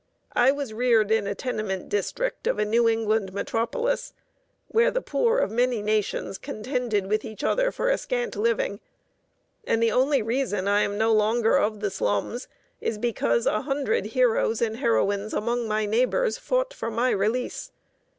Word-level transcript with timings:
I 0.33 0.51
was 0.51 0.73
reared 0.73 1.11
in 1.11 1.27
a 1.27 1.35
tenement 1.35 1.87
district 1.87 2.47
of 2.47 2.57
a 2.57 2.65
New 2.65 2.89
England 2.89 3.33
metropolis, 3.33 4.13
where 4.67 4.89
the 4.89 4.99
poor 4.99 5.37
of 5.37 5.51
many 5.51 5.83
nations 5.83 6.39
contended 6.39 7.05
with 7.05 7.23
each 7.23 7.43
other 7.43 7.71
for 7.71 7.87
a 7.87 7.99
scant 7.99 8.35
living; 8.35 8.79
and 9.63 9.79
the 9.83 9.91
only 9.91 10.23
reason 10.23 10.67
I 10.67 10.81
am 10.81 10.97
no 10.97 11.13
longer 11.13 11.55
of 11.55 11.81
the 11.81 11.91
slums 11.91 12.47
is 12.79 12.97
because 12.97 13.45
a 13.45 13.61
hundred 13.61 14.05
heroes 14.07 14.59
and 14.59 14.77
heroines 14.77 15.35
among 15.35 15.67
my 15.67 15.85
neighbors 15.85 16.39
fought 16.39 16.73
for 16.73 16.89
my 16.89 17.11
release. 17.11 17.71